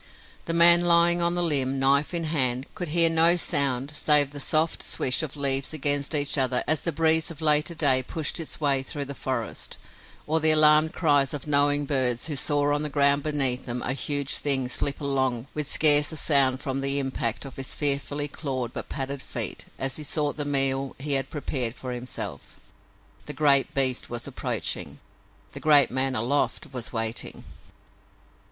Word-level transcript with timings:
The 0.45 0.53
man 0.53 0.81
lying 0.81 1.19
along 1.21 1.35
the 1.35 1.43
limb, 1.43 1.77
knife 1.77 2.11
in 2.11 2.23
hand, 2.23 2.65
could 2.73 2.87
hear 2.87 3.07
no 3.07 3.35
sound 3.35 3.91
save 3.95 4.31
the 4.31 4.39
soft 4.39 4.81
swish 4.81 5.21
of 5.21 5.37
leaves 5.37 5.73
against 5.75 6.15
each 6.15 6.39
other 6.39 6.63
as 6.67 6.81
the 6.81 6.91
breeze 6.91 7.29
of 7.29 7.39
later 7.39 7.75
day 7.75 8.01
pushed 8.01 8.39
its 8.39 8.59
way 8.59 8.81
through 8.81 9.05
the 9.05 9.13
forest, 9.13 9.77
or 10.25 10.39
the 10.39 10.49
alarmed 10.49 10.91
cries 10.91 11.35
of 11.35 11.45
knowing 11.45 11.85
birds 11.85 12.25
who 12.25 12.35
saw 12.35 12.73
on 12.73 12.81
the 12.81 12.89
ground 12.89 13.21
beneath 13.21 13.67
them 13.67 13.83
a 13.83 13.93
huge 13.93 14.37
thing 14.37 14.67
slip 14.69 15.01
along 15.01 15.45
with 15.53 15.71
scarce 15.71 16.11
a 16.11 16.17
sound 16.17 16.61
from 16.61 16.81
the 16.81 16.97
impact 16.97 17.45
of 17.45 17.55
his 17.57 17.75
fearfully 17.75 18.27
clawed 18.27 18.73
but 18.73 18.89
padded 18.89 19.21
feet 19.21 19.65
as 19.77 19.97
he 19.97 20.03
sought 20.03 20.35
the 20.35 20.45
meal 20.45 20.95
he 20.97 21.13
had 21.13 21.29
prepared 21.29 21.75
for 21.75 21.91
himself. 21.91 22.59
The 23.27 23.33
great 23.33 23.75
beast 23.75 24.09
was 24.09 24.25
approaching. 24.25 24.99
The 25.51 25.59
great 25.59 25.91
man 25.91 26.15
aloft 26.15 26.73
was 26.73 26.91
waiting. 26.91 27.43